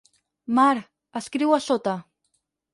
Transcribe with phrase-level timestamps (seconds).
[0.59, 0.77] Mar,
[1.21, 1.95] escriu a sota.